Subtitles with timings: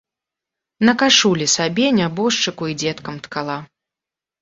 [0.89, 3.63] На кашулі сабе, нябожчыку і дзеткам ткала.